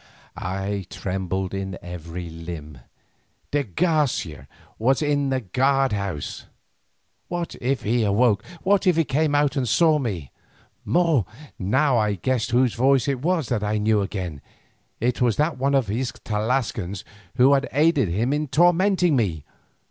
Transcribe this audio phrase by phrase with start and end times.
[0.35, 2.79] I trembled in every limb;
[3.51, 4.47] de Garcia
[4.79, 6.47] was in the guardhouse!
[7.27, 10.31] What if he awoke, what if he came out and saw me?
[10.85, 14.41] More—now I guessed whose voice it was that I knew again;
[14.99, 17.03] it was that of one of those Tlascalans
[17.35, 19.45] who had aided in tormenting me.